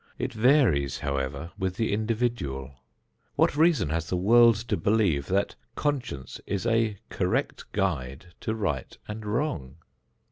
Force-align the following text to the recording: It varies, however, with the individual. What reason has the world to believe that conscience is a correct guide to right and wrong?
It 0.17 0.33
varies, 0.33 0.97
however, 0.97 1.51
with 1.59 1.75
the 1.75 1.93
individual. 1.93 2.73
What 3.35 3.55
reason 3.55 3.89
has 3.89 4.09
the 4.09 4.17
world 4.17 4.55
to 4.55 4.75
believe 4.75 5.27
that 5.27 5.53
conscience 5.75 6.41
is 6.47 6.65
a 6.65 6.97
correct 7.09 7.71
guide 7.71 8.33
to 8.39 8.55
right 8.55 8.97
and 9.07 9.23
wrong? 9.23 9.75